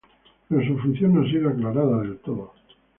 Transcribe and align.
Pero 0.49 0.65
su 0.65 0.79
función 0.81 1.13
no 1.13 1.21
ha 1.21 1.29
sido 1.31 1.49
aclarada 1.51 2.01
del 2.01 2.17
todo. 2.21 2.55